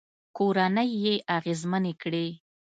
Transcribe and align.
کورنۍ 0.37 0.89
يې 1.03 1.13
اغېزمنې 1.37 1.93
کړې 2.01 2.27